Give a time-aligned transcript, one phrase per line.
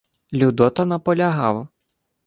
[0.33, 1.67] Людота наполягав: